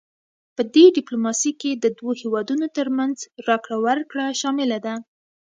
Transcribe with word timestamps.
پدې 0.55 0.85
ډیپلوماسي 0.97 1.51
کې 1.61 1.71
د 1.73 1.85
دوه 1.97 2.13
هیوادونو 2.21 2.65
ترمنځ 2.77 3.17
راکړه 3.47 3.77
ورکړه 3.85 4.25
شامله 4.41 4.77
ده 4.85 4.93